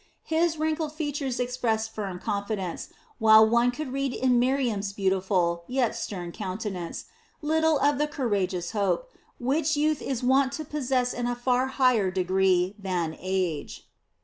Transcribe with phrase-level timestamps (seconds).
[0.23, 6.31] His wrinkled features expressed firm confidence, while one could read in Miriam's beautiful, yet stern
[6.31, 7.05] countenance,
[7.43, 12.09] little of the courageous hope, which youth is wont to possess in a far higher
[12.09, 13.85] degree than age.